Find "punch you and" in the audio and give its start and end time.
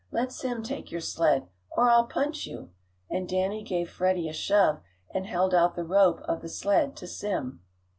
2.07-3.29